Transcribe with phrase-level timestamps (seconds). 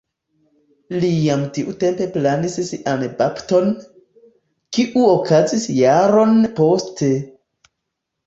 [1.01, 3.69] Li jam tiutempe planis sian bapton,
[4.77, 7.11] kiu okazis jaron poste.